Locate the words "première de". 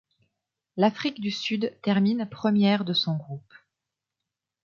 2.27-2.93